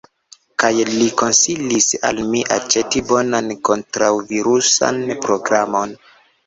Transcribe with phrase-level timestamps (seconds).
[0.61, 5.99] Kaj li konsilis al mi aĉeti bonan kontraŭvirusan programon.